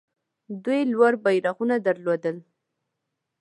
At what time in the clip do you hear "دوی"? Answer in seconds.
0.63-0.81